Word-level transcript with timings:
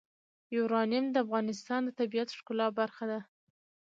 یورانیم 0.55 1.05
د 1.11 1.15
افغانستان 1.25 1.81
د 1.85 1.89
طبیعت 1.99 2.27
د 2.31 2.35
ښکلا 2.37 2.67
برخه 2.79 3.05
ده. 3.11 3.19